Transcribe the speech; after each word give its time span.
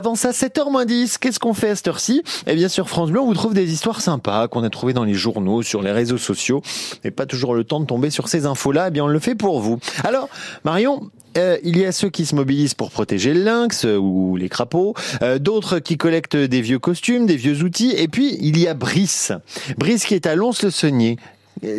Avant 0.00 0.14
ça, 0.14 0.30
7h 0.30 0.86
10, 0.86 1.18
qu'est-ce 1.18 1.40
qu'on 1.40 1.54
fait 1.54 1.70
à 1.70 1.74
cette 1.74 1.88
heure-ci? 1.88 2.22
Eh 2.46 2.54
bien, 2.54 2.68
sur 2.68 2.88
France 2.88 3.10
Bleu, 3.10 3.20
on 3.20 3.26
vous 3.26 3.34
trouve 3.34 3.52
des 3.52 3.72
histoires 3.72 4.00
sympas 4.00 4.46
qu'on 4.46 4.62
a 4.62 4.70
trouvées 4.70 4.92
dans 4.92 5.02
les 5.02 5.14
journaux, 5.14 5.64
sur 5.64 5.82
les 5.82 5.90
réseaux 5.90 6.18
sociaux. 6.18 6.62
Et 7.02 7.10
pas 7.10 7.26
toujours 7.26 7.52
le 7.52 7.64
temps 7.64 7.80
de 7.80 7.84
tomber 7.84 8.10
sur 8.10 8.28
ces 8.28 8.46
infos-là, 8.46 8.86
eh 8.86 8.90
bien, 8.92 9.02
on 9.02 9.08
le 9.08 9.18
fait 9.18 9.34
pour 9.34 9.60
vous. 9.60 9.80
Alors, 10.04 10.28
Marion, 10.62 11.10
euh, 11.36 11.58
il 11.64 11.76
y 11.76 11.84
a 11.84 11.90
ceux 11.90 12.10
qui 12.10 12.26
se 12.26 12.36
mobilisent 12.36 12.74
pour 12.74 12.92
protéger 12.92 13.34
le 13.34 13.42
lynx 13.42 13.86
euh, 13.86 13.96
ou 13.96 14.36
les 14.36 14.48
crapauds, 14.48 14.94
euh, 15.22 15.40
d'autres 15.40 15.80
qui 15.80 15.96
collectent 15.96 16.36
des 16.36 16.60
vieux 16.60 16.78
costumes, 16.78 17.26
des 17.26 17.34
vieux 17.34 17.64
outils, 17.64 17.92
et 17.96 18.06
puis 18.06 18.38
il 18.40 18.56
y 18.56 18.68
a 18.68 18.74
Brice. 18.74 19.32
Brice 19.78 20.04
qui 20.04 20.14
est 20.14 20.26
à 20.26 20.36
Lons-le-Saunier. 20.36 21.16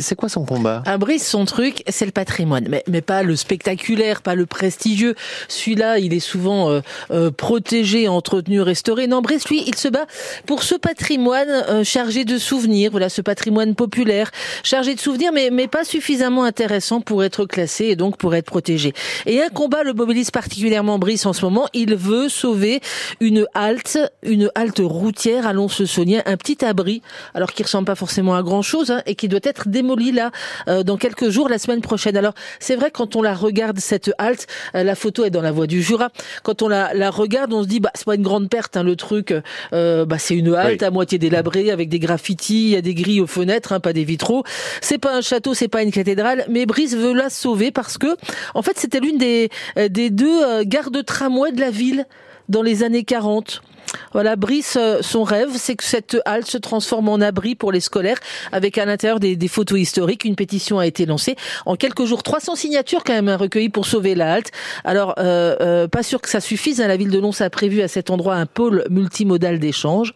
C'est 0.00 0.14
quoi 0.14 0.28
son 0.28 0.44
combat? 0.44 0.82
Un 0.86 0.98
Brice, 0.98 1.26
son 1.28 1.44
truc, 1.44 1.82
c'est 1.88 2.06
le 2.06 2.12
patrimoine, 2.12 2.66
mais, 2.68 2.82
mais 2.88 3.00
pas 3.00 3.22
le 3.22 3.36
spectaculaire, 3.36 4.22
pas 4.22 4.34
le 4.34 4.46
prestigieux. 4.46 5.14
Celui-là, 5.48 5.98
il 5.98 6.14
est 6.14 6.20
souvent 6.20 6.70
euh, 6.70 6.80
euh, 7.10 7.30
protégé, 7.30 8.08
entretenu, 8.08 8.60
restauré. 8.60 9.06
Non, 9.06 9.20
Brice, 9.20 9.48
lui, 9.48 9.62
il 9.66 9.76
se 9.76 9.88
bat 9.88 10.06
pour 10.46 10.62
ce 10.62 10.74
patrimoine 10.74 11.48
euh, 11.48 11.84
chargé 11.84 12.24
de 12.24 12.38
souvenirs, 12.38 12.90
voilà, 12.90 13.08
ce 13.08 13.22
patrimoine 13.22 13.74
populaire, 13.74 14.30
chargé 14.62 14.94
de 14.94 15.00
souvenirs, 15.00 15.30
mais, 15.32 15.50
mais 15.50 15.68
pas 15.68 15.84
suffisamment 15.84 16.44
intéressant 16.44 17.00
pour 17.00 17.24
être 17.24 17.44
classé 17.44 17.86
et 17.86 17.96
donc 17.96 18.16
pour 18.16 18.34
être 18.34 18.46
protégé. 18.46 18.92
Et 19.26 19.42
un 19.42 19.48
combat 19.48 19.82
le 19.82 19.92
mobilise 19.92 20.30
particulièrement 20.30 20.98
Brice 20.98 21.26
en 21.26 21.32
ce 21.32 21.44
moment. 21.44 21.66
Il 21.74 21.94
veut 21.94 22.28
sauver 22.28 22.80
une 23.20 23.46
halte, 23.54 23.98
une 24.22 24.50
halte 24.54 24.80
routière 24.82 25.46
à 25.46 25.52
Lons-le-Saunier, 25.52 26.22
un 26.26 26.36
petit 26.36 26.64
abri, 26.64 27.02
alors 27.34 27.52
qui 27.52 27.62
ressemble 27.62 27.86
pas 27.86 27.94
forcément 27.94 28.34
à 28.34 28.42
grand-chose, 28.42 28.90
hein, 28.90 29.02
et 29.06 29.14
qui 29.14 29.28
doit 29.28 29.40
être 29.42 29.67
démolie 29.68 30.12
là 30.12 30.30
euh, 30.68 30.82
dans 30.82 30.96
quelques 30.96 31.28
jours, 31.30 31.48
la 31.48 31.58
semaine 31.58 31.80
prochaine. 31.80 32.16
Alors 32.16 32.34
c'est 32.60 32.76
vrai 32.76 32.90
quand 32.90 33.16
on 33.16 33.22
la 33.22 33.34
regarde 33.34 33.78
cette 33.78 34.10
halte, 34.18 34.46
euh, 34.74 34.82
la 34.82 34.94
photo 34.94 35.24
est 35.24 35.30
dans 35.30 35.42
la 35.42 35.52
voie 35.52 35.66
du 35.66 35.82
Jura. 35.82 36.10
Quand 36.42 36.62
on 36.62 36.68
la, 36.68 36.94
la 36.94 37.10
regarde, 37.10 37.52
on 37.52 37.62
se 37.62 37.68
dit 37.68 37.80
bah 37.80 37.90
c'est 37.94 38.04
pas 38.04 38.14
une 38.14 38.22
grande 38.22 38.48
perte 38.48 38.76
hein, 38.76 38.82
le 38.82 38.96
truc. 38.96 39.34
Euh, 39.72 40.04
bah 40.04 40.18
c'est 40.18 40.36
une 40.36 40.54
halte 40.54 40.82
à 40.82 40.90
moitié 40.90 41.18
délabrée 41.18 41.70
avec 41.70 41.88
des 41.88 41.98
graffitis, 41.98 42.68
il 42.68 42.70
y 42.70 42.76
a 42.76 42.82
des 42.82 42.94
grilles 42.94 43.20
aux 43.20 43.26
fenêtres, 43.26 43.72
hein, 43.72 43.80
pas 43.80 43.92
des 43.92 44.04
vitraux. 44.04 44.44
C'est 44.80 44.98
pas 44.98 45.16
un 45.16 45.20
château, 45.20 45.54
c'est 45.54 45.68
pas 45.68 45.82
une 45.82 45.92
cathédrale, 45.92 46.44
mais 46.48 46.66
Brice 46.66 46.94
veut 46.94 47.12
la 47.12 47.30
sauver 47.30 47.70
parce 47.70 47.98
que 47.98 48.16
en 48.54 48.62
fait 48.62 48.78
c'était 48.78 49.00
l'une 49.00 49.18
des 49.18 49.50
des 49.88 50.10
deux 50.10 50.64
gares 50.64 50.90
de 50.90 51.00
tramway 51.00 51.52
de 51.52 51.60
la 51.60 51.70
ville 51.70 52.06
dans 52.48 52.62
les 52.62 52.82
années 52.82 53.04
40. 53.04 53.62
Voilà, 54.12 54.36
Brice, 54.36 54.76
euh, 54.78 54.98
son 55.02 55.22
rêve, 55.22 55.50
c'est 55.56 55.76
que 55.76 55.84
cette 55.84 56.18
halte 56.24 56.46
se 56.46 56.58
transforme 56.58 57.08
en 57.08 57.20
abri 57.20 57.54
pour 57.54 57.72
les 57.72 57.80
scolaires, 57.80 58.18
avec 58.52 58.78
à 58.78 58.84
l'intérieur 58.84 59.20
des, 59.20 59.48
photos 59.48 59.78
historiques. 59.78 60.24
Une 60.24 60.36
pétition 60.36 60.78
a 60.78 60.86
été 60.86 61.06
lancée. 61.06 61.36
En 61.64 61.76
quelques 61.76 62.04
jours, 62.04 62.22
300 62.22 62.54
signatures 62.54 63.02
quand 63.04 63.14
même 63.14 63.28
recueillies 63.30 63.70
pour 63.70 63.86
sauver 63.86 64.14
la 64.14 64.34
halte. 64.34 64.50
Alors, 64.84 65.14
euh, 65.18 65.56
euh, 65.60 65.88
pas 65.88 66.02
sûr 66.02 66.20
que 66.20 66.28
ça 66.28 66.40
suffise. 66.40 66.80
Hein. 66.80 66.88
La 66.88 66.96
ville 66.96 67.10
de 67.10 67.18
Lons 67.18 67.40
a 67.40 67.50
prévu 67.50 67.80
à 67.80 67.88
cet 67.88 68.10
endroit 68.10 68.34
un 68.34 68.46
pôle 68.46 68.84
multimodal 68.90 69.58
d'échange, 69.58 70.12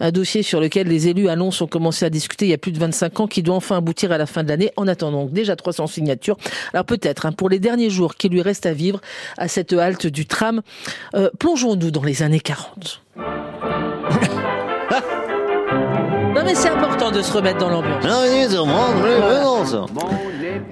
un 0.00 0.10
dossier 0.10 0.42
sur 0.42 0.60
lequel 0.60 0.88
les 0.88 1.08
élus 1.08 1.28
à 1.28 1.36
Lons 1.36 1.50
ont 1.60 1.66
commencé 1.66 2.04
à 2.04 2.10
discuter 2.10 2.46
il 2.46 2.50
y 2.50 2.54
a 2.54 2.58
plus 2.58 2.72
de 2.72 2.78
25 2.78 3.20
ans, 3.20 3.26
qui 3.26 3.42
doit 3.42 3.54
enfin 3.54 3.76
aboutir 3.76 4.10
à 4.10 4.18
la 4.18 4.26
fin 4.26 4.42
de 4.42 4.48
l'année. 4.48 4.72
En 4.76 4.88
attendant, 4.88 5.26
déjà 5.26 5.54
300 5.54 5.86
signatures. 5.86 6.36
Alors 6.72 6.84
peut-être, 6.84 7.26
hein, 7.26 7.32
pour 7.32 7.48
les 7.48 7.60
derniers 7.60 7.90
jours 7.90 8.16
qui 8.16 8.28
lui 8.28 8.42
restent 8.42 8.66
à 8.66 8.72
vivre 8.72 9.00
à 9.38 9.46
cette 9.46 9.72
halte 9.72 10.06
du 10.06 10.26
tram, 10.26 10.62
euh, 11.14 11.30
plongeons-nous 11.72 11.90
dans 11.90 12.02
les 12.02 12.22
années 12.22 12.40
40. 12.40 13.02
Non 16.34 16.44
mais 16.46 16.54
c'est 16.54 16.70
important 16.70 17.10
de 17.10 17.20
se 17.20 17.30
remettre 17.30 17.58
dans 17.58 17.68
l'ambiance. 17.68 18.06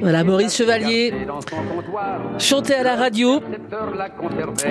Voilà, 0.01 0.25
Maurice 0.25 0.57
Chevalier 0.57 1.13
chantait 2.39 2.75
à 2.75 2.83
la 2.83 2.97
radio. 2.97 3.43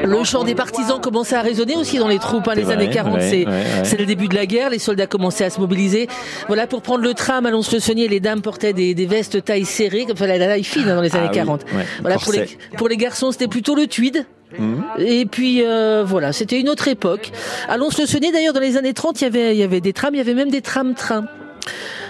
Le 0.03 0.23
chant 0.23 0.43
des 0.43 0.55
partisans 0.55 0.99
commençait 0.99 1.35
à 1.35 1.41
résonner 1.41 1.75
aussi 1.75 1.99
dans 1.99 2.07
les 2.07 2.17
troupes. 2.17 2.47
Hein, 2.47 2.55
les 2.55 2.63
vrai, 2.63 2.73
années 2.73 2.89
40, 2.89 3.13
ouais, 3.13 3.21
c'est 3.21 3.45
ouais, 3.45 3.97
le 3.99 4.05
début 4.07 4.27
de 4.27 4.35
la 4.35 4.47
guerre. 4.47 4.71
Les 4.71 4.79
soldats 4.79 5.05
commençaient 5.05 5.45
à 5.45 5.51
se 5.51 5.59
mobiliser. 5.59 6.07
Voilà, 6.47 6.65
pour 6.65 6.81
prendre 6.81 7.03
le 7.03 7.13
tram 7.13 7.45
à 7.45 7.51
Lons-le-Saunier, 7.51 8.07
les 8.07 8.19
dames 8.19 8.41
portaient 8.41 8.73
des, 8.73 8.95
des, 8.95 9.05
vestes 9.05 9.45
taille 9.45 9.65
serrée, 9.65 10.05
comme 10.05 10.13
enfin, 10.13 10.25
la 10.25 10.39
taille 10.39 10.63
fine 10.63 10.89
hein, 10.89 10.95
dans 10.95 11.01
les 11.01 11.15
années 11.15 11.27
ah, 11.29 11.33
40. 11.33 11.65
Oui, 11.71 11.83
voilà, 12.01 12.17
pour 12.17 12.33
les, 12.33 12.45
pour 12.77 12.89
les 12.89 12.97
garçons, 12.97 13.31
c'était 13.31 13.47
plutôt 13.47 13.75
le 13.75 13.85
tweed. 13.85 14.25
Mmh. 14.57 14.81
Et 14.99 15.25
puis 15.25 15.63
euh, 15.63 16.03
voilà, 16.05 16.33
c'était 16.33 16.59
une 16.59 16.69
autre 16.69 16.87
époque. 16.87 17.31
À 17.67 17.77
Lons-le-Saunier, 17.77 18.31
d'ailleurs, 18.31 18.53
dans 18.53 18.59
les 18.59 18.77
années 18.77 18.93
30, 18.93 19.21
il 19.21 19.23
y 19.23 19.27
avait, 19.27 19.55
il 19.55 19.59
y 19.59 19.63
avait 19.63 19.81
des 19.81 19.93
trams, 19.93 20.13
il 20.13 20.17
y 20.17 20.21
avait 20.21 20.33
même 20.33 20.49
des 20.49 20.61
trams-trains. 20.61 21.25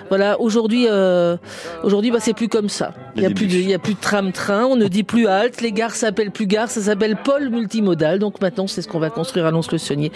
Voilà, 0.10 0.42
aujourd'hui, 0.42 0.88
euh, 0.90 1.38
aujourd'hui, 1.84 2.10
bah, 2.10 2.18
c'est 2.20 2.34
plus 2.34 2.48
comme 2.48 2.68
ça. 2.68 2.94
Il 3.16 3.22
y 3.22 3.28
a 3.28 3.30
plus 3.30 3.46
de, 3.46 3.54
il 3.54 3.70
y 3.70 3.76
a 3.76 3.80
plus 3.80 3.94
de 3.94 4.00
tram-train. 4.00 4.66
On 4.66 4.76
ne 4.76 4.88
dit 4.88 5.04
plus 5.04 5.28
halte. 5.28 5.62
Les 5.62 5.72
gares 5.72 5.94
s'appellent 5.94 6.32
plus 6.32 6.48
gares. 6.48 6.72
Ça 6.72 6.82
s'appelle 6.82 7.16
pôle 7.16 7.50
multimodal. 7.50 8.18
Donc 8.18 8.42
maintenant, 8.42 8.66
c'est 8.66 8.82
ce 8.82 8.88
qu'on 8.88 9.00
va 9.00 9.12
construire 9.12 9.46
à 9.46 9.52
Lons-le-Saunier. 9.52 10.12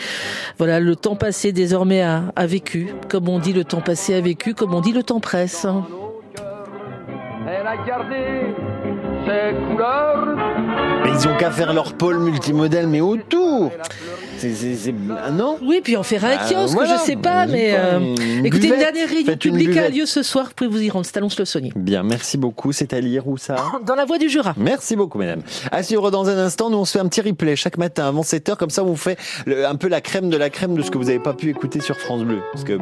Voilà, 0.57 0.79
le 0.79 0.95
temps 0.95 1.15
passé 1.15 1.51
désormais 1.51 2.01
a, 2.01 2.23
a 2.35 2.45
vécu. 2.47 2.87
Comme 3.07 3.29
on 3.29 3.37
dit, 3.37 3.53
le 3.53 3.65
temps 3.65 3.81
passé 3.81 4.15
a 4.15 4.21
vécu. 4.21 4.55
Comme 4.55 4.73
on 4.73 4.81
dit, 4.81 4.93
le 4.93 5.03
temps 5.03 5.19
presse. 5.19 5.67
Elle 7.47 7.67
a 7.67 7.77
gardé 7.85 8.55
ses 9.27 9.55
couleurs. 9.67 10.32
Ils 11.23 11.29
ont 11.29 11.37
qu'à 11.37 11.51
faire 11.51 11.71
leur 11.71 11.93
pôle 11.93 12.19
multimodal, 12.19 12.87
mais 12.87 12.99
autour. 12.99 13.71
C'est, 14.37 14.93
ah 15.23 15.31
non 15.31 15.57
Oui, 15.61 15.79
puis 15.81 15.95
en 15.95 16.03
faire 16.03 16.25
un 16.25 16.35
bah, 16.35 16.41
kiosque, 16.49 16.73
voilà, 16.73 16.97
je 16.97 17.01
sais 17.01 17.15
pas, 17.15 17.45
mais 17.45 17.73
euh, 17.75 17.99
une 17.99 18.45
écoutez, 18.45 18.63
buvette, 18.63 18.73
une 18.73 18.79
dernière 18.79 19.09
réunion 19.09 19.37
publique 19.37 19.77
a 19.77 19.87
lieu 19.87 20.05
ce 20.05 20.21
soir, 20.21 20.47
vous 20.47 20.51
pouvez 20.53 20.69
vous 20.69 20.81
y 20.81 20.89
rendre, 20.89 21.05
c'est 21.05 21.15
à 21.15 21.21
le 21.21 21.45
saunier 21.45 21.71
Bien, 21.77 22.03
merci 22.03 22.37
beaucoup, 22.37 22.73
c'est 22.73 22.91
à 22.91 22.99
lire 22.99 23.25
où 23.25 23.37
ça 23.37 23.55
Dans 23.85 23.95
la 23.95 24.03
voie 24.03 24.17
du 24.17 24.27
Jura. 24.27 24.53
Merci 24.57 24.97
beaucoup, 24.97 25.17
mesdames. 25.17 25.43
À 25.71 25.81
suivre 25.81 26.11
dans 26.11 26.27
un 26.27 26.37
instant, 26.37 26.69
nous 26.69 26.77
on 26.77 26.83
se 26.83 26.91
fait 26.91 26.99
un 26.99 27.07
petit 27.07 27.21
replay 27.21 27.55
chaque 27.55 27.77
matin 27.77 28.05
avant 28.05 28.23
7h, 28.23 28.57
comme 28.57 28.69
ça 28.69 28.83
on 28.83 28.87
vous 28.87 28.97
fait 28.97 29.17
un 29.47 29.75
peu 29.75 29.87
la 29.87 30.01
crème 30.01 30.29
de 30.29 30.35
la 30.35 30.49
crème 30.49 30.75
de 30.75 30.81
ce 30.81 30.91
que 30.91 30.97
vous 30.97 31.05
n'avez 31.05 31.19
pas 31.19 31.33
pu 31.33 31.49
écouter 31.49 31.79
sur 31.79 31.97
France 31.97 32.23
Bleu. 32.23 32.39
Parce 32.51 32.65
que 32.65 32.73